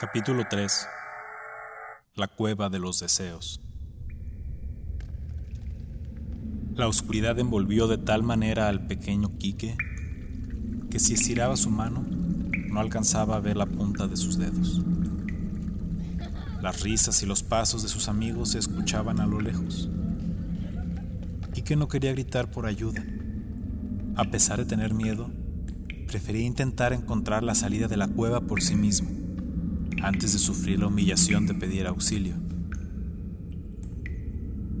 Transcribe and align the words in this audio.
Capítulo 0.00 0.44
3 0.48 0.86
La 2.14 2.28
cueva 2.28 2.68
de 2.68 2.78
los 2.78 3.00
deseos 3.00 3.60
La 6.76 6.86
oscuridad 6.86 7.36
envolvió 7.40 7.88
de 7.88 7.98
tal 7.98 8.22
manera 8.22 8.68
al 8.68 8.86
pequeño 8.86 9.36
Quique 9.38 9.76
que 10.88 11.00
si 11.00 11.14
estiraba 11.14 11.56
su 11.56 11.70
mano 11.70 12.06
no 12.08 12.78
alcanzaba 12.78 13.34
a 13.34 13.40
ver 13.40 13.56
la 13.56 13.66
punta 13.66 14.06
de 14.06 14.16
sus 14.16 14.38
dedos. 14.38 14.82
Las 16.62 16.82
risas 16.82 17.20
y 17.24 17.26
los 17.26 17.42
pasos 17.42 17.82
de 17.82 17.88
sus 17.88 18.06
amigos 18.06 18.50
se 18.50 18.60
escuchaban 18.60 19.18
a 19.18 19.26
lo 19.26 19.40
lejos. 19.40 19.90
Quique 21.52 21.74
no 21.74 21.88
quería 21.88 22.12
gritar 22.12 22.52
por 22.52 22.66
ayuda. 22.66 23.04
A 24.14 24.24
pesar 24.26 24.58
de 24.58 24.64
tener 24.64 24.94
miedo, 24.94 25.28
prefería 26.06 26.46
intentar 26.46 26.92
encontrar 26.92 27.42
la 27.42 27.56
salida 27.56 27.88
de 27.88 27.96
la 27.96 28.06
cueva 28.06 28.42
por 28.42 28.62
sí 28.62 28.76
mismo 28.76 29.27
antes 30.02 30.32
de 30.32 30.38
sufrir 30.38 30.80
la 30.80 30.86
humillación 30.86 31.46
de 31.46 31.54
pedir 31.54 31.86
auxilio. 31.86 32.34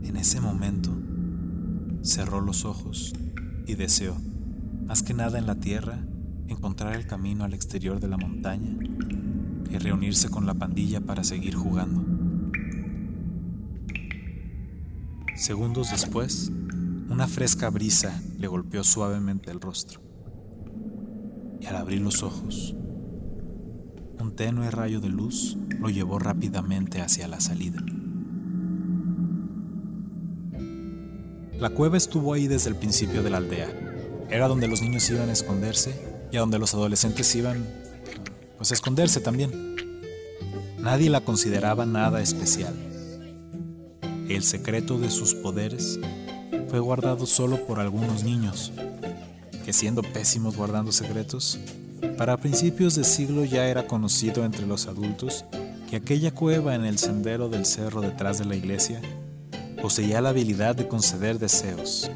En 0.02 0.16
ese 0.16 0.40
momento, 0.40 0.90
cerró 2.02 2.40
los 2.40 2.64
ojos 2.64 3.12
y 3.66 3.74
deseó, 3.74 4.16
más 4.86 5.02
que 5.02 5.14
nada 5.14 5.38
en 5.38 5.46
la 5.46 5.56
tierra, 5.56 5.98
encontrar 6.48 6.94
el 6.96 7.06
camino 7.06 7.44
al 7.44 7.54
exterior 7.54 8.00
de 8.00 8.08
la 8.08 8.16
montaña 8.16 8.76
y 9.70 9.76
reunirse 9.78 10.30
con 10.30 10.46
la 10.46 10.54
pandilla 10.54 11.00
para 11.00 11.24
seguir 11.24 11.54
jugando. 11.54 12.04
Segundos 15.36 15.90
después, 15.90 16.50
una 17.08 17.28
fresca 17.28 17.70
brisa 17.70 18.20
le 18.38 18.48
golpeó 18.48 18.82
suavemente 18.82 19.50
el 19.50 19.60
rostro. 19.60 20.00
Y 21.60 21.66
al 21.66 21.76
abrir 21.76 22.00
los 22.00 22.22
ojos, 22.22 22.74
un 24.20 24.34
tenue 24.34 24.70
rayo 24.70 25.00
de 25.00 25.08
luz 25.08 25.56
lo 25.78 25.90
llevó 25.90 26.18
rápidamente 26.18 27.00
hacia 27.00 27.28
la 27.28 27.40
salida. 27.40 27.80
La 31.58 31.70
cueva 31.70 31.96
estuvo 31.96 32.34
ahí 32.34 32.46
desde 32.46 32.70
el 32.70 32.76
principio 32.76 33.22
de 33.22 33.30
la 33.30 33.38
aldea. 33.38 33.68
Era 34.30 34.48
donde 34.48 34.68
los 34.68 34.80
niños 34.80 35.08
iban 35.10 35.28
a 35.28 35.32
esconderse 35.32 36.00
y 36.30 36.36
a 36.36 36.40
donde 36.40 36.58
los 36.58 36.74
adolescentes 36.74 37.34
iban 37.34 37.66
pues 38.56 38.70
a 38.70 38.74
esconderse 38.74 39.20
también. 39.20 39.76
Nadie 40.78 41.10
la 41.10 41.22
consideraba 41.22 41.86
nada 41.86 42.20
especial. 42.20 42.74
El 44.28 44.42
secreto 44.42 44.98
de 44.98 45.10
sus 45.10 45.34
poderes 45.34 45.98
fue 46.68 46.80
guardado 46.80 47.26
solo 47.26 47.66
por 47.66 47.80
algunos 47.80 48.24
niños, 48.24 48.72
que 49.64 49.72
siendo 49.72 50.02
pésimos 50.02 50.56
guardando 50.56 50.92
secretos, 50.92 51.58
para 52.16 52.36
principios 52.36 52.94
de 52.94 53.04
siglo 53.04 53.44
ya 53.44 53.66
era 53.66 53.86
conocido 53.86 54.44
entre 54.44 54.66
los 54.66 54.86
adultos 54.86 55.44
que 55.88 55.96
aquella 55.96 56.34
cueva 56.34 56.74
en 56.74 56.84
el 56.84 56.98
sendero 56.98 57.48
del 57.48 57.64
cerro 57.64 58.00
detrás 58.00 58.38
de 58.38 58.44
la 58.44 58.56
iglesia 58.56 59.00
poseía 59.80 60.20
la 60.20 60.30
habilidad 60.30 60.76
de 60.76 60.88
conceder 60.88 61.38
deseos, 61.38 62.10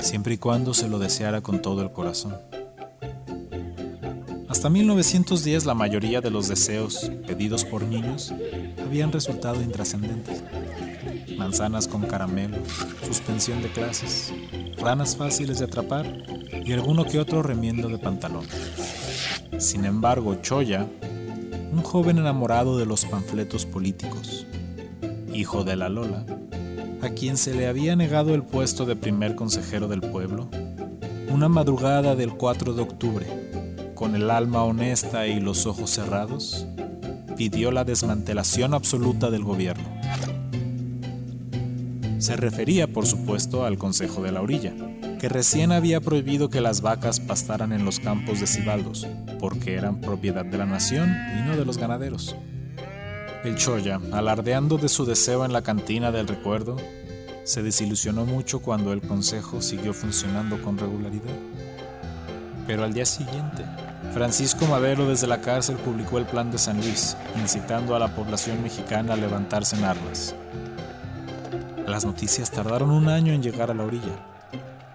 siempre 0.00 0.34
y 0.34 0.38
cuando 0.38 0.72
se 0.74 0.88
lo 0.88 0.98
deseara 0.98 1.40
con 1.40 1.60
todo 1.60 1.82
el 1.82 1.92
corazón. 1.92 2.36
Hasta 4.48 4.70
1910 4.70 5.66
la 5.66 5.74
mayoría 5.74 6.20
de 6.20 6.30
los 6.30 6.48
deseos 6.48 7.10
pedidos 7.26 7.64
por 7.64 7.82
niños 7.82 8.32
habían 8.84 9.12
resultado 9.12 9.62
intrascendentes. 9.62 10.42
Manzanas 11.36 11.86
con 11.86 12.02
caramelo, 12.02 12.56
suspensión 13.06 13.62
de 13.62 13.70
clases, 13.70 14.32
ranas 14.78 15.16
fáciles 15.16 15.58
de 15.58 15.66
atrapar 15.66 16.06
y 16.64 16.72
alguno 16.72 17.04
que 17.04 17.20
otro 17.20 17.42
remiendo 17.42 17.88
de 17.88 17.98
pantalón. 17.98 18.46
Sin 19.58 19.84
embargo, 19.84 20.36
Choya, 20.36 20.86
un 21.72 21.82
joven 21.82 22.18
enamorado 22.18 22.78
de 22.78 22.86
los 22.86 23.04
panfletos 23.04 23.66
políticos, 23.66 24.46
hijo 25.34 25.64
de 25.64 25.74
la 25.74 25.88
Lola, 25.88 26.24
a 27.02 27.08
quien 27.10 27.36
se 27.36 27.54
le 27.54 27.66
había 27.66 27.96
negado 27.96 28.36
el 28.36 28.44
puesto 28.44 28.86
de 28.86 28.94
primer 28.94 29.34
consejero 29.34 29.88
del 29.88 30.00
pueblo, 30.00 30.48
una 31.28 31.48
madrugada 31.48 32.14
del 32.14 32.34
4 32.34 32.74
de 32.74 32.82
octubre, 32.82 33.26
con 33.96 34.14
el 34.14 34.30
alma 34.30 34.62
honesta 34.62 35.26
y 35.26 35.40
los 35.40 35.66
ojos 35.66 35.90
cerrados, 35.90 36.68
pidió 37.36 37.72
la 37.72 37.82
desmantelación 37.82 38.74
absoluta 38.74 39.28
del 39.28 39.42
gobierno. 39.42 39.88
Se 42.18 42.36
refería, 42.36 42.92
por 42.92 43.06
supuesto, 43.06 43.64
al 43.64 43.76
Consejo 43.76 44.22
de 44.22 44.30
la 44.30 44.40
Orilla, 44.40 44.72
que 45.18 45.28
recién 45.28 45.72
había 45.72 46.00
prohibido 46.00 46.48
que 46.48 46.60
las 46.60 46.80
vacas 46.80 47.20
pastaran 47.20 47.72
en 47.72 47.84
los 47.84 48.00
campos 48.00 48.40
de 48.40 48.46
Cibaldos, 48.46 49.06
porque 49.38 49.74
eran 49.74 50.00
propiedad 50.00 50.44
de 50.44 50.58
la 50.58 50.66
nación 50.66 51.14
y 51.36 51.46
no 51.46 51.56
de 51.56 51.64
los 51.64 51.76
ganaderos. 51.76 52.36
El 53.44 53.56
Choya, 53.56 54.00
alardeando 54.12 54.78
de 54.78 54.88
su 54.88 55.04
deseo 55.04 55.44
en 55.44 55.52
la 55.52 55.62
cantina 55.62 56.10
del 56.10 56.28
recuerdo, 56.28 56.76
se 57.44 57.62
desilusionó 57.62 58.24
mucho 58.24 58.60
cuando 58.60 58.92
el 58.92 59.00
consejo 59.00 59.62
siguió 59.62 59.92
funcionando 59.94 60.60
con 60.62 60.78
regularidad. 60.78 61.36
Pero 62.66 62.84
al 62.84 62.92
día 62.92 63.06
siguiente, 63.06 63.64
Francisco 64.12 64.66
Madero 64.66 65.08
desde 65.08 65.26
la 65.26 65.40
cárcel 65.40 65.76
publicó 65.76 66.18
el 66.18 66.26
plan 66.26 66.50
de 66.50 66.58
San 66.58 66.76
Luis, 66.76 67.16
incitando 67.40 67.94
a 67.94 67.98
la 67.98 68.14
población 68.14 68.62
mexicana 68.62 69.14
a 69.14 69.16
levantarse 69.16 69.76
en 69.76 69.84
armas. 69.84 70.34
Las 71.86 72.04
noticias 72.04 72.50
tardaron 72.50 72.90
un 72.90 73.08
año 73.08 73.32
en 73.32 73.42
llegar 73.42 73.70
a 73.70 73.74
la 73.74 73.84
orilla, 73.84 74.37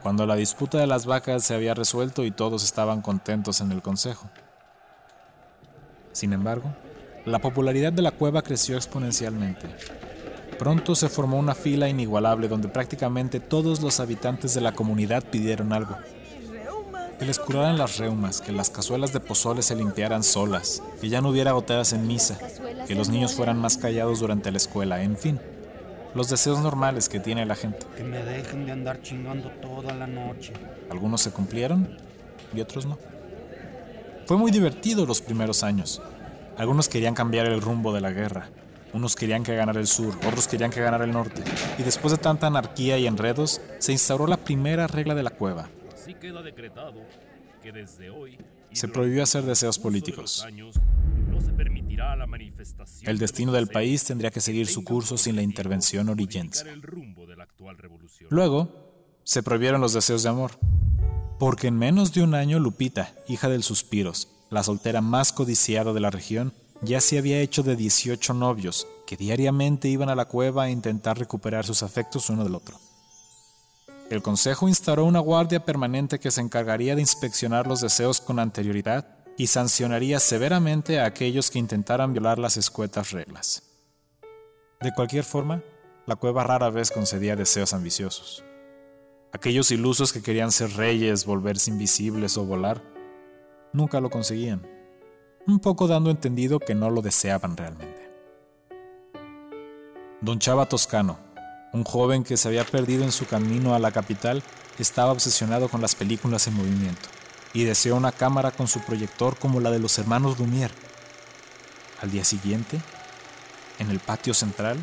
cuando 0.04 0.26
la 0.26 0.36
disputa 0.36 0.78
de 0.78 0.86
las 0.86 1.06
vacas 1.06 1.46
se 1.46 1.56
había 1.56 1.74
resuelto 1.74 2.26
y 2.26 2.32
todos 2.32 2.66
estaban 2.66 3.02
contentos 3.02 3.62
en 3.62 3.72
el 3.72 3.82
consejo. 3.82 4.30
Sin 6.12 6.34
embargo, 6.34 6.76
la 7.26 7.40
popularidad 7.40 7.94
de 7.94 8.02
la 8.02 8.12
cueva 8.12 8.42
creció 8.42 8.76
exponencialmente. 8.76 9.66
Pronto 10.60 10.94
se 10.94 11.08
formó 11.08 11.38
una 11.40 11.56
fila 11.56 11.88
inigualable 11.88 12.50
donde 12.50 12.68
prácticamente 12.68 13.40
todos 13.40 13.82
los 13.82 14.02
habitantes 14.02 14.54
de 14.54 14.62
la 14.62 14.74
comunidad 14.74 15.24
pidieron 15.24 15.72
algo. 15.72 15.96
Que 17.18 17.26
les 17.26 17.40
curaran 17.40 17.78
las 17.78 17.98
reumas, 17.98 18.42
que 18.42 18.52
las 18.52 18.70
cazuelas 18.70 19.14
de 19.14 19.22
pozole 19.22 19.62
se 19.62 19.76
limpiaran 19.76 20.24
solas, 20.24 20.84
que 21.00 21.08
ya 21.08 21.22
no 21.22 21.30
hubiera 21.30 21.54
goteras 21.54 21.94
en 21.94 22.06
misa, 22.08 22.38
que 22.88 22.96
los 22.96 23.08
niños 23.08 23.34
fueran 23.34 23.58
más 23.58 23.78
callados 23.78 24.20
durante 24.20 24.52
la 24.52 24.58
escuela, 24.58 25.02
en 25.02 25.16
fin 25.16 25.40
los 26.16 26.30
deseos 26.30 26.62
normales 26.62 27.10
que 27.10 27.20
tiene 27.20 27.46
la 27.46 27.56
gente. 27.56 27.86
Que 27.98 28.04
me 28.04 28.24
dejen 28.24 28.66
de 28.66 28.72
andar 28.72 29.02
chingando 29.02 29.50
toda 29.62 29.94
la 29.94 30.08
noche. 30.08 30.54
Algunos 30.90 31.22
se 31.22 31.32
cumplieron 31.32 31.98
y 32.54 32.62
otros 32.62 32.86
no. 32.86 32.98
Fue 34.26 34.38
muy 34.38 34.52
divertido 34.52 35.06
los 35.06 35.22
primeros 35.22 35.64
años. 35.64 36.02
Algunos 36.58 36.88
querían 36.88 37.16
cambiar 37.16 37.48
el 37.48 37.62
rumbo 37.62 37.94
de 37.94 38.02
la 38.02 38.12
guerra. 38.12 38.50
Unos 38.94 39.16
querían 39.16 39.44
que 39.44 39.56
ganara 39.56 39.80
el 39.80 39.88
sur, 39.88 40.14
otros 40.28 40.48
querían 40.48 40.70
que 40.70 40.80
ganara 40.80 41.04
el 41.04 41.12
norte. 41.12 41.44
Y 41.80 41.84
después 41.84 42.12
de 42.12 42.20
tanta 42.20 42.46
anarquía 42.46 42.98
y 43.00 43.08
enredos, 43.08 43.60
se 43.80 43.92
instauró 43.92 44.28
la 44.28 44.38
primera 44.38 44.86
regla 44.86 45.16
de 45.16 45.24
la 45.24 45.32
cueva. 45.32 45.68
Así 45.92 46.14
queda 46.14 46.44
decretado 46.44 47.02
que 47.64 47.72
desde 47.72 48.12
hoy 48.12 48.38
se 48.72 48.88
prohibió 48.88 49.24
hacer 49.24 49.44
deseos 49.44 49.80
políticos. 49.80 50.46
no 51.28 51.42
se 51.42 51.52
El 53.04 53.18
destino 53.18 53.52
del 53.52 53.68
país 53.68 54.04
tendría 54.04 54.32
que 54.32 54.42
seguir 54.42 54.68
su 54.68 54.84
curso 54.84 55.18
sin 55.18 55.36
la 55.36 55.42
intervención 55.42 56.10
orillense. 56.10 56.66
Luego, 58.30 58.70
se 59.24 59.44
prohibieron 59.44 59.82
los 59.82 59.94
deseos 59.94 60.24
de 60.24 60.30
amor. 60.30 60.52
Porque 61.40 61.68
en 61.68 61.78
menos 61.78 62.14
de 62.14 62.24
un 62.24 62.36
año 62.36 62.60
Lupita, 62.60 63.14
hija 63.28 63.50
del 63.50 63.64
Suspiros, 63.64 64.30
la 64.50 64.64
soltera 64.64 65.02
más 65.02 65.34
codiciada 65.34 65.94
de 65.94 66.00
la 66.00 66.10
región, 66.10 66.54
ya 66.82 67.02
se 67.02 67.18
había 67.18 67.40
hecho 67.40 67.64
de 67.64 67.76
18 67.76 68.34
novios 68.34 68.88
que 69.08 69.18
diariamente 69.18 69.88
iban 69.88 70.10
a 70.10 70.16
la 70.16 70.26
cueva 70.26 70.64
a 70.64 70.70
intentar 70.70 71.18
recuperar 71.18 71.66
sus 71.66 71.84
afectos 71.84 72.30
uno 72.30 72.44
del 72.44 72.56
otro. 72.56 72.78
El 74.10 74.22
Consejo 74.22 74.68
instauró 74.68 75.06
una 75.06 75.20
guardia 75.20 75.66
permanente 75.66 76.20
que 76.20 76.32
se 76.32 76.42
encargaría 76.42 76.96
de 76.96 77.02
inspeccionar 77.02 77.68
los 77.68 77.82
deseos 77.82 78.22
con 78.22 78.40
anterioridad 78.40 79.13
y 79.38 79.48
sancionaría 79.48 80.20
severamente 80.20 81.00
a 81.00 81.06
aquellos 81.06 81.50
que 81.50 81.60
intentaran 81.60 82.14
violar 82.14 82.40
las 82.40 82.58
escuetas 82.58 83.12
reglas. 83.12 83.64
De 84.82 84.94
cualquier 84.94 85.24
forma, 85.24 85.64
la 86.06 86.16
cueva 86.16 86.44
rara 86.44 86.70
vez 86.70 86.92
concedía 86.92 87.36
deseos 87.36 87.74
ambiciosos. 87.74 88.44
Aquellos 89.32 89.72
ilusos 89.72 90.14
que 90.14 90.22
querían 90.22 90.52
ser 90.52 90.72
reyes, 90.74 91.26
volverse 91.26 91.72
invisibles 91.72 92.38
o 92.38 92.46
volar, 92.46 92.84
nunca 93.72 94.00
lo 94.00 94.10
conseguían, 94.10 94.68
un 95.48 95.60
poco 95.60 95.88
dando 95.88 96.12
entendido 96.12 96.60
que 96.60 96.76
no 96.76 96.90
lo 96.92 97.02
deseaban 97.02 97.58
realmente. 97.58 98.12
Don 100.22 100.40
Chava 100.40 100.70
Toscano, 100.70 101.18
un 101.74 101.84
joven 101.84 102.24
que 102.24 102.38
se 102.38 102.48
había 102.48 102.64
perdido 102.64 103.04
en 103.04 103.12
su 103.12 103.26
camino 103.26 103.74
a 103.74 103.80
la 103.80 103.92
capital, 103.92 104.44
estaba 104.78 105.12
obsesionado 105.12 105.68
con 105.70 105.82
las 105.82 105.96
películas 105.96 106.48
en 106.48 106.56
movimiento 106.56 107.10
y 107.54 107.64
deseó 107.64 107.96
una 107.96 108.12
cámara 108.12 108.52
con 108.52 108.68
su 108.68 108.82
proyector 108.82 109.38
como 109.38 109.60
la 109.60 109.72
de 109.72 109.80
los 109.80 109.98
hermanos 110.00 110.40
Lumière. 110.40 110.72
Al 112.02 112.12
día 112.12 112.26
siguiente, 112.26 112.82
en 113.80 113.92
el 113.92 114.00
patio 114.00 114.34
central, 114.34 114.78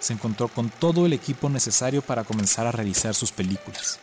se 0.00 0.12
encontró 0.12 0.48
con 0.48 0.68
todo 0.68 1.06
el 1.06 1.12
equipo 1.12 1.48
necesario 1.48 2.02
para 2.02 2.24
comenzar 2.24 2.66
a 2.66 2.72
realizar 2.72 3.14
sus 3.14 3.32
películas. 3.32 3.98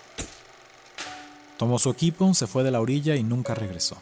Tomó 1.57 1.77
su 1.77 1.89
equipo, 1.89 2.33
se 2.33 2.47
fue 2.47 2.63
de 2.63 2.71
la 2.71 2.81
orilla 2.81 3.15
y 3.15 3.23
nunca 3.23 3.53
regresó. 3.53 4.01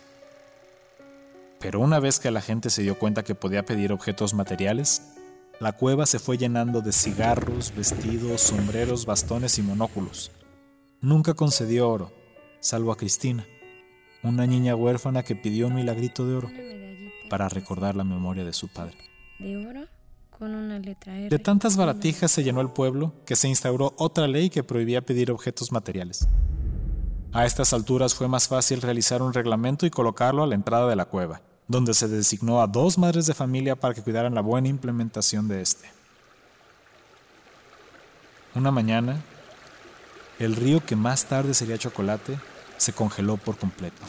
Pero 1.59 1.79
una 1.79 1.99
vez 1.99 2.19
que 2.19 2.31
la 2.31 2.41
gente 2.41 2.69
se 2.69 2.81
dio 2.81 2.97
cuenta 2.97 3.23
que 3.23 3.35
podía 3.35 3.63
pedir 3.63 3.91
objetos 3.91 4.33
materiales, 4.33 5.03
la 5.59 5.73
cueva 5.73 6.07
se 6.07 6.17
fue 6.17 6.37
llenando 6.37 6.81
de 6.81 6.91
cigarros, 6.91 7.73
vestidos, 7.75 8.41
sombreros, 8.41 9.05
bastones 9.05 9.59
y 9.59 9.61
monóculos. 9.61 10.31
Nunca 11.01 11.35
concedió 11.35 11.87
oro, 11.87 12.11
salvo 12.61 12.91
a 12.91 12.97
Cristina, 12.97 13.45
una 14.23 14.45
niña 14.45 14.75
huérfana 14.75 15.23
que 15.23 15.35
pidió 15.35 15.67
un 15.67 15.75
milagrito 15.75 16.25
de 16.25 16.35
oro 16.35 16.51
para 17.29 17.49
recordar 17.49 17.95
la 17.95 18.03
memoria 18.03 18.43
de 18.43 18.53
su 18.53 18.67
padre. 18.67 18.97
De 19.39 19.57
oro 19.65 19.85
con 20.29 20.53
una 20.53 20.79
letra 20.79 21.17
R. 21.17 21.29
De 21.29 21.39
tantas 21.39 21.77
baratijas 21.77 22.31
se 22.31 22.43
llenó 22.43 22.61
el 22.61 22.69
pueblo 22.69 23.13
que 23.25 23.35
se 23.35 23.47
instauró 23.47 23.93
otra 23.97 24.27
ley 24.27 24.49
que 24.49 24.63
prohibía 24.63 25.01
pedir 25.01 25.31
objetos 25.31 25.71
materiales. 25.71 26.27
A 27.33 27.45
estas 27.45 27.73
alturas 27.73 28.13
fue 28.13 28.27
más 28.27 28.47
fácil 28.47 28.81
realizar 28.81 29.21
un 29.21 29.33
reglamento 29.33 29.85
y 29.85 29.89
colocarlo 29.89 30.43
a 30.43 30.47
la 30.47 30.55
entrada 30.55 30.89
de 30.89 30.95
la 30.95 31.05
cueva 31.05 31.41
donde 31.71 31.93
se 31.93 32.07
designó 32.07 32.61
a 32.61 32.67
dos 32.67 32.97
madres 32.97 33.25
de 33.25 33.33
familia 33.33 33.75
para 33.75 33.93
que 33.93 34.01
cuidaran 34.01 34.35
la 34.35 34.41
buena 34.41 34.67
implementación 34.67 35.47
de 35.47 35.61
este. 35.61 35.89
Una 38.53 38.71
mañana, 38.71 39.21
el 40.37 40.55
río 40.57 40.85
que 40.85 40.97
más 40.97 41.25
tarde 41.25 41.53
sería 41.53 41.77
chocolate 41.77 42.37
se 42.81 42.93
congeló 42.93 43.37
por 43.37 43.57
completo. 43.57 44.01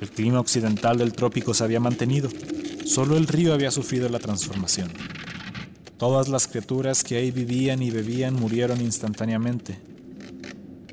El 0.00 0.08
clima 0.08 0.40
occidental 0.40 0.96
del 0.96 1.12
trópico 1.12 1.52
se 1.52 1.62
había 1.62 1.78
mantenido, 1.78 2.30
solo 2.86 3.18
el 3.18 3.26
río 3.26 3.52
había 3.52 3.70
sufrido 3.70 4.08
la 4.08 4.18
transformación. 4.18 4.90
Todas 5.98 6.28
las 6.28 6.46
criaturas 6.46 7.04
que 7.04 7.16
ahí 7.16 7.30
vivían 7.30 7.82
y 7.82 7.90
bebían 7.90 8.34
murieron 8.34 8.80
instantáneamente. 8.80 9.78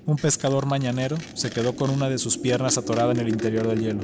Un 0.05 0.17
pescador 0.17 0.65
mañanero 0.65 1.15
se 1.35 1.51
quedó 1.51 1.73
con 1.73 1.89
una 1.89 2.09
de 2.09 2.17
sus 2.17 2.37
piernas 2.37 2.77
atorada 2.77 3.13
en 3.13 3.21
el 3.21 3.29
interior 3.29 3.65
del 3.69 3.79
hielo. 3.79 4.01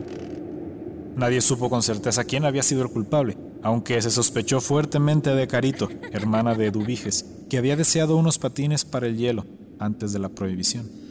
Nadie 1.18 1.42
supo 1.42 1.70
con 1.70 1.84
certeza 1.84 2.24
quién 2.24 2.46
había 2.46 2.64
sido 2.64 2.82
el 2.82 2.90
culpable, 2.90 3.38
aunque 3.62 4.02
se 4.02 4.10
sospechó 4.10 4.62
fuertemente 4.62 5.32
de 5.32 5.48
Carito, 5.48 5.90
hermana 6.14 6.56
de 6.56 6.72
Dubiges, 6.72 7.26
que 7.50 7.58
había 7.58 7.76
deseado 7.76 8.16
unos 8.16 8.40
patines 8.40 8.86
para 8.86 9.08
el 9.08 9.18
hielo 9.18 9.46
antes 9.80 10.14
de 10.14 10.20
la 10.20 10.30
prohibición. 10.30 11.06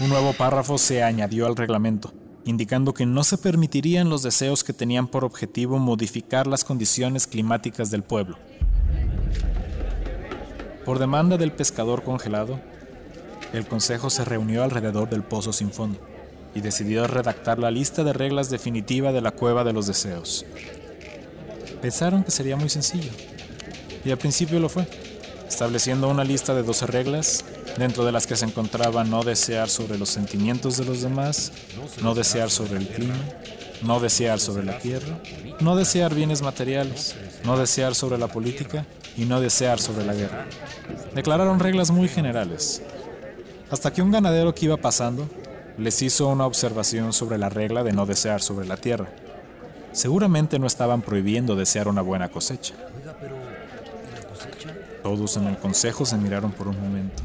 Un 0.00 0.08
nuevo 0.08 0.32
párrafo 0.32 0.76
se 0.76 1.04
añadió 1.04 1.46
al 1.46 1.54
reglamento, 1.54 2.12
indicando 2.44 2.92
que 2.92 3.06
no 3.06 3.22
se 3.22 3.38
permitirían 3.38 4.10
los 4.10 4.24
deseos 4.24 4.64
que 4.64 4.72
tenían 4.72 5.06
por 5.06 5.24
objetivo 5.24 5.78
modificar 5.78 6.48
las 6.48 6.64
condiciones 6.64 7.28
climáticas 7.28 7.92
del 7.92 8.02
pueblo. 8.02 8.36
Por 10.84 10.98
demanda 10.98 11.38
del 11.38 11.52
pescador 11.52 12.02
congelado, 12.02 12.58
el 13.52 13.68
consejo 13.68 14.10
se 14.10 14.24
reunió 14.24 14.64
alrededor 14.64 15.08
del 15.08 15.22
pozo 15.22 15.52
sin 15.52 15.70
fondo 15.70 16.00
y 16.56 16.60
decidió 16.60 17.06
redactar 17.06 17.60
la 17.60 17.70
lista 17.70 18.02
de 18.02 18.12
reglas 18.12 18.50
definitiva 18.50 19.12
de 19.12 19.20
la 19.20 19.30
cueva 19.30 19.62
de 19.62 19.72
los 19.72 19.86
deseos. 19.86 20.44
Pensaron 21.80 22.24
que 22.24 22.32
sería 22.32 22.56
muy 22.56 22.68
sencillo, 22.68 23.12
y 24.04 24.10
al 24.10 24.18
principio 24.18 24.58
lo 24.58 24.68
fue, 24.68 24.88
estableciendo 25.54 26.08
una 26.08 26.24
lista 26.24 26.52
de 26.52 26.64
12 26.64 26.88
reglas, 26.88 27.44
dentro 27.78 28.04
de 28.04 28.10
las 28.10 28.26
que 28.26 28.34
se 28.34 28.44
encontraba 28.44 29.04
no 29.04 29.22
desear 29.22 29.68
sobre 29.68 29.96
los 29.96 30.08
sentimientos 30.08 30.76
de 30.78 30.84
los 30.84 31.00
demás, 31.00 31.52
no 32.02 32.16
desear 32.16 32.50
sobre 32.50 32.80
el 32.80 32.88
clima, 32.88 33.14
no 33.80 34.00
desear 34.00 34.40
sobre 34.40 34.64
la 34.64 34.78
tierra, 34.78 35.20
no 35.60 35.76
desear 35.76 36.12
bienes 36.12 36.42
materiales, 36.42 37.14
no 37.44 37.56
desear 37.56 37.94
sobre 37.94 38.18
la 38.18 38.26
política 38.26 38.84
y 39.16 39.26
no 39.26 39.40
desear 39.40 39.78
sobre 39.78 40.04
la 40.04 40.14
guerra. 40.14 40.48
Declararon 41.14 41.60
reglas 41.60 41.92
muy 41.92 42.08
generales, 42.08 42.82
hasta 43.70 43.92
que 43.92 44.02
un 44.02 44.10
ganadero 44.10 44.56
que 44.56 44.64
iba 44.64 44.76
pasando 44.76 45.28
les 45.78 46.02
hizo 46.02 46.26
una 46.26 46.46
observación 46.46 47.12
sobre 47.12 47.38
la 47.38 47.48
regla 47.48 47.84
de 47.84 47.92
no 47.92 48.06
desear 48.06 48.42
sobre 48.42 48.66
la 48.66 48.76
tierra. 48.76 49.06
Seguramente 49.92 50.58
no 50.58 50.66
estaban 50.66 51.00
prohibiendo 51.00 51.54
desear 51.54 51.86
una 51.86 52.02
buena 52.02 52.28
cosecha. 52.28 52.74
Todos 55.02 55.36
en 55.36 55.46
el 55.46 55.58
consejo 55.58 56.04
se 56.04 56.16
miraron 56.16 56.52
por 56.52 56.68
un 56.68 56.80
momento 56.80 57.22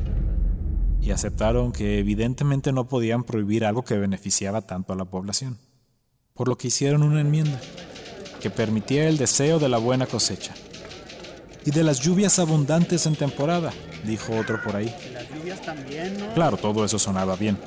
y 1.01 1.11
aceptaron 1.11 1.71
que 1.71 1.99
evidentemente 1.99 2.71
no 2.71 2.87
podían 2.87 3.23
prohibir 3.23 3.65
algo 3.65 3.83
que 3.83 3.97
beneficiaba 3.97 4.61
tanto 4.61 4.93
a 4.93 4.95
la 4.95 5.05
población, 5.05 5.57
por 6.33 6.47
lo 6.47 6.57
que 6.57 6.67
hicieron 6.67 7.03
una 7.03 7.21
enmienda 7.21 7.59
que 8.41 8.49
permitía 8.49 9.07
el 9.07 9.17
deseo 9.17 9.59
de 9.59 9.69
la 9.69 9.77
buena 9.77 10.05
cosecha 10.05 10.53
y 11.65 11.71
de 11.71 11.83
las 11.83 11.99
lluvias 11.99 12.39
abundantes 12.39 13.05
en 13.05 13.15
temporada, 13.15 13.71
dijo 14.05 14.35
otro 14.35 14.61
por 14.61 14.75
ahí. 14.75 14.93
Las 15.13 15.29
lluvias 15.29 15.61
también, 15.61 16.17
¿no? 16.17 16.33
Claro, 16.33 16.57
todo 16.57 16.85
eso 16.85 16.99
sonaba 16.99 17.35
bien. 17.35 17.57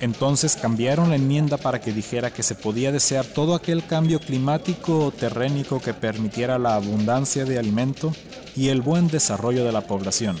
Entonces 0.00 0.56
cambiaron 0.56 1.10
la 1.10 1.16
enmienda 1.16 1.58
para 1.58 1.80
que 1.80 1.92
dijera 1.92 2.32
que 2.32 2.42
se 2.42 2.54
podía 2.54 2.90
desear 2.90 3.26
todo 3.26 3.54
aquel 3.54 3.84
cambio 3.84 4.18
climático 4.18 5.06
o 5.06 5.10
terrénico 5.10 5.80
que 5.80 5.92
permitiera 5.92 6.58
la 6.58 6.76
abundancia 6.76 7.44
de 7.44 7.58
alimento 7.58 8.12
y 8.60 8.68
el 8.68 8.82
buen 8.82 9.08
desarrollo 9.08 9.64
de 9.64 9.72
la 9.72 9.80
población. 9.80 10.38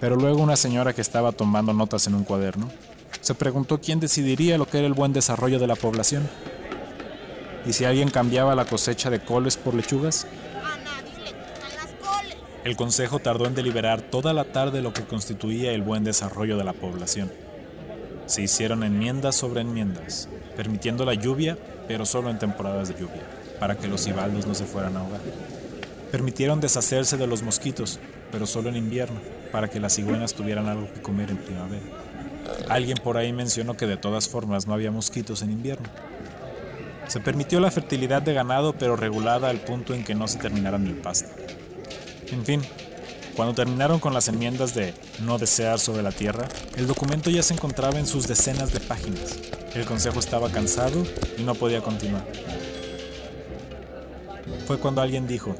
Pero 0.00 0.16
luego 0.16 0.42
una 0.42 0.56
señora 0.56 0.94
que 0.94 1.02
estaba 1.02 1.32
tomando 1.32 1.74
notas 1.74 2.06
en 2.06 2.14
un 2.14 2.24
cuaderno 2.24 2.70
se 3.20 3.34
preguntó 3.34 3.78
quién 3.78 4.00
decidiría 4.00 4.56
lo 4.56 4.64
que 4.64 4.78
era 4.78 4.86
el 4.86 4.94
buen 4.94 5.12
desarrollo 5.12 5.58
de 5.58 5.66
la 5.66 5.76
población. 5.76 6.26
¿Y 7.66 7.74
si 7.74 7.84
alguien 7.84 8.08
cambiaba 8.08 8.54
la 8.54 8.64
cosecha 8.64 9.10
de 9.10 9.20
coles 9.20 9.58
por 9.58 9.74
lechugas? 9.74 10.26
El 12.64 12.74
consejo 12.74 13.18
tardó 13.18 13.44
en 13.44 13.54
deliberar 13.54 14.00
toda 14.00 14.32
la 14.32 14.44
tarde 14.44 14.80
lo 14.80 14.94
que 14.94 15.04
constituía 15.04 15.72
el 15.72 15.82
buen 15.82 16.04
desarrollo 16.04 16.56
de 16.56 16.64
la 16.64 16.72
población. 16.72 17.30
Se 18.24 18.40
hicieron 18.40 18.82
enmiendas 18.82 19.36
sobre 19.36 19.60
enmiendas, 19.60 20.30
permitiendo 20.56 21.04
la 21.04 21.12
lluvia, 21.12 21.58
pero 21.86 22.06
solo 22.06 22.30
en 22.30 22.38
temporadas 22.38 22.88
de 22.88 22.94
lluvia, 22.94 23.28
para 23.60 23.76
que 23.76 23.88
los 23.88 24.06
ibaldos 24.06 24.46
no 24.46 24.54
se 24.54 24.64
fueran 24.64 24.96
a 24.96 25.00
ahogar. 25.00 25.20
Permitieron 26.10 26.60
deshacerse 26.60 27.16
de 27.16 27.26
los 27.26 27.42
mosquitos, 27.42 27.98
pero 28.32 28.46
solo 28.46 28.68
en 28.68 28.76
invierno, 28.76 29.20
para 29.52 29.68
que 29.68 29.80
las 29.80 29.94
cigüeñas 29.94 30.34
tuvieran 30.34 30.66
algo 30.68 30.92
que 30.92 31.02
comer 31.02 31.30
en 31.30 31.36
primavera. 31.38 31.82
Alguien 32.68 32.98
por 33.02 33.16
ahí 33.16 33.32
mencionó 33.32 33.76
que 33.76 33.86
de 33.86 33.96
todas 33.96 34.28
formas 34.28 34.66
no 34.66 34.74
había 34.74 34.90
mosquitos 34.90 35.42
en 35.42 35.52
invierno. 35.52 35.88
Se 37.08 37.20
permitió 37.20 37.60
la 37.60 37.70
fertilidad 37.70 38.22
de 38.22 38.34
ganado, 38.34 38.74
pero 38.74 38.96
regulada 38.96 39.48
al 39.48 39.60
punto 39.60 39.94
en 39.94 40.04
que 40.04 40.14
no 40.14 40.28
se 40.28 40.38
terminaran 40.38 40.86
el 40.86 40.96
pasto. 40.96 41.28
En 42.30 42.44
fin, 42.44 42.62
cuando 43.34 43.54
terminaron 43.54 44.00
con 44.00 44.12
las 44.12 44.28
enmiendas 44.28 44.74
de 44.74 44.94
no 45.22 45.38
desear 45.38 45.78
sobre 45.78 46.02
la 46.02 46.12
tierra, 46.12 46.48
el 46.76 46.86
documento 46.86 47.30
ya 47.30 47.42
se 47.42 47.54
encontraba 47.54 47.98
en 47.98 48.06
sus 48.06 48.26
decenas 48.26 48.72
de 48.72 48.80
páginas. 48.80 49.38
El 49.74 49.86
consejo 49.86 50.18
estaba 50.18 50.50
cansado 50.50 51.02
y 51.36 51.42
no 51.42 51.54
podía 51.54 51.80
continuar. 51.80 52.26
Fue 54.66 54.78
cuando 54.78 55.00
alguien 55.00 55.26
dijo 55.26 55.54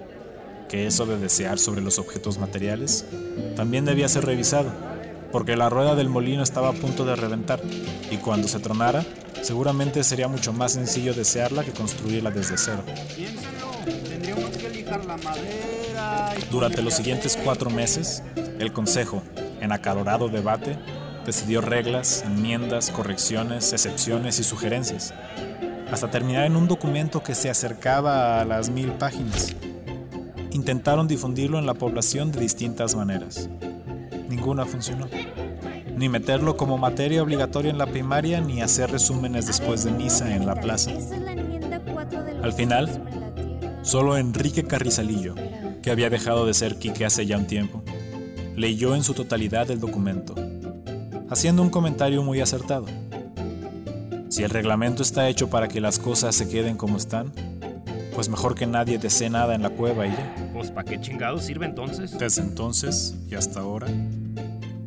que 0.68 0.86
eso 0.86 1.06
de 1.06 1.18
desear 1.18 1.58
sobre 1.58 1.80
los 1.80 1.98
objetos 1.98 2.38
materiales 2.38 3.04
también 3.56 3.84
debía 3.84 4.08
ser 4.08 4.24
revisado, 4.24 4.70
porque 5.32 5.56
la 5.56 5.68
rueda 5.68 5.94
del 5.94 6.08
molino 6.08 6.42
estaba 6.42 6.68
a 6.68 6.72
punto 6.72 7.04
de 7.04 7.16
reventar 7.16 7.60
y 8.10 8.16
cuando 8.18 8.48
se 8.48 8.60
tronara, 8.60 9.04
seguramente 9.42 10.04
sería 10.04 10.28
mucho 10.28 10.52
más 10.52 10.72
sencillo 10.72 11.14
desearla 11.14 11.64
que 11.64 11.72
construirla 11.72 12.30
desde 12.30 12.58
cero. 12.58 12.82
Durante 16.50 16.82
los 16.82 16.94
siguientes 16.94 17.38
cuatro 17.42 17.70
meses, 17.70 18.22
el 18.58 18.72
Consejo, 18.72 19.22
en 19.60 19.72
acalorado 19.72 20.28
debate, 20.28 20.78
decidió 21.26 21.60
reglas, 21.60 22.22
enmiendas, 22.24 22.90
correcciones, 22.90 23.72
excepciones 23.72 24.38
y 24.38 24.44
sugerencias, 24.44 25.12
hasta 25.90 26.10
terminar 26.10 26.44
en 26.44 26.56
un 26.56 26.68
documento 26.68 27.22
que 27.22 27.34
se 27.34 27.50
acercaba 27.50 28.40
a 28.40 28.44
las 28.44 28.70
mil 28.70 28.92
páginas. 28.92 29.54
Intentaron 30.58 31.06
difundirlo 31.06 31.60
en 31.60 31.66
la 31.66 31.74
población 31.74 32.32
de 32.32 32.40
distintas 32.40 32.96
maneras. 32.96 33.48
Ninguna 34.28 34.66
funcionó. 34.66 35.06
Ni 35.96 36.08
meterlo 36.08 36.56
como 36.56 36.76
materia 36.76 37.22
obligatoria 37.22 37.70
en 37.70 37.78
la 37.78 37.86
primaria, 37.86 38.40
ni 38.40 38.60
hacer 38.60 38.90
resúmenes 38.90 39.46
después 39.46 39.84
de 39.84 39.92
misa 39.92 40.34
en 40.34 40.46
la 40.46 40.56
plaza. 40.56 40.90
Esa 40.90 41.14
es 41.14 41.22
la 41.22 41.32
enmienda 41.32 41.80
4 41.80 42.24
de 42.24 42.34
la 42.34 42.44
Al 42.44 42.52
final. 42.52 42.90
Solo 43.82 44.16
Enrique 44.18 44.64
Carrizalillo, 44.64 45.36
que 45.80 45.92
había 45.92 46.10
dejado 46.10 46.44
de 46.44 46.54
ser 46.54 46.76
Quique 46.76 47.06
hace 47.06 47.24
ya 47.24 47.38
un 47.38 47.46
tiempo, 47.46 47.84
leyó 48.56 48.96
en 48.96 49.04
su 49.04 49.14
totalidad 49.14 49.70
el 49.70 49.78
documento, 49.78 50.34
haciendo 51.30 51.62
un 51.62 51.70
comentario 51.70 52.24
muy 52.24 52.40
acertado. 52.40 52.86
Si 54.28 54.42
el 54.42 54.50
reglamento 54.50 55.04
está 55.04 55.28
hecho 55.28 55.50
para 55.50 55.68
que 55.68 55.80
las 55.80 56.00
cosas 56.00 56.34
se 56.34 56.48
queden 56.48 56.76
como 56.76 56.96
están, 56.96 57.32
pues 58.12 58.28
mejor 58.28 58.56
que 58.56 58.66
nadie 58.66 58.98
desee 58.98 59.30
nada 59.30 59.54
en 59.54 59.62
la 59.62 59.70
cueva 59.70 60.04
y 60.04 60.10
ya. 60.10 60.47
Pues 60.58 60.72
¿para 60.72 60.90
qué 60.90 61.00
chingados 61.00 61.44
sirve 61.44 61.66
entonces? 61.66 62.18
Desde 62.18 62.42
entonces 62.42 63.14
y 63.30 63.36
hasta 63.36 63.60
ahora, 63.60 63.86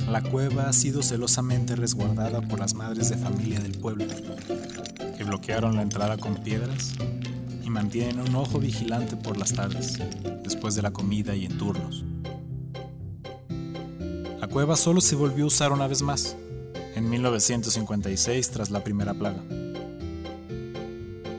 la 0.10 0.22
cueva 0.22 0.68
ha 0.68 0.74
sido 0.74 1.01
celosamente 1.01 1.78
resguardada 1.78 2.42
por 2.42 2.60
las 2.60 2.74
madres 2.74 3.08
de 3.08 3.16
familia 3.16 3.58
del 3.62 3.78
pueblo, 3.78 4.04
que 5.18 5.24
bloquearon 5.24 5.78
la 5.78 5.84
entrada 5.84 6.18
con 6.18 6.36
piedras 6.36 6.96
y 7.63 7.70
mantienen 7.70 8.20
un 8.20 8.36
ojo 8.36 8.60
vigilante 8.60 9.16
por 9.16 9.38
las 9.38 9.54
tardes, 9.54 9.98
después 10.44 10.75
de 10.75 10.82
la 10.82 10.92
comida 10.92 11.38
y 11.38 11.46
en 11.46 11.58
turnos. 11.58 12.04
La 14.42 14.50
cueva 14.50 14.75
solo 14.75 15.00
se 15.00 15.16
volvió 15.16 15.46
a 15.46 15.48
usar 15.48 15.72
una 15.72 15.88
vez 15.88 16.01
más, 16.01 16.36
en 16.96 17.10
1956 17.10 18.51
tras 18.51 18.72
la 18.72 18.84
primera 18.84 19.13
plaga. 19.13 19.42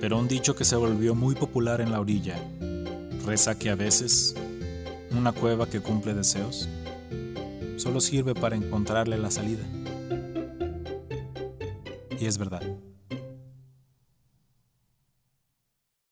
Pero 0.01 0.19
un 0.19 0.27
dicho 0.27 0.57
que 0.57 0.65
se 0.65 0.77
volvió 0.77 1.15
muy 1.15 1.35
popular 1.35 1.83
en 1.83 1.93
la 1.93 2.01
orilla 2.01 2.39
reza 3.25 3.59
que 3.59 3.71
a 3.71 3.75
veces 3.75 4.35
una 5.11 5.33
cueva 5.33 5.69
que 5.69 5.81
cumple 5.81 6.15
deseos 6.15 6.69
solo 7.77 8.01
sirve 8.01 8.35
para 8.35 8.57
encontrarle 8.57 9.19
la 9.19 9.31
salida. 9.31 9.65
Y 12.19 12.27
es 12.27 12.39
verdad. 12.39 12.63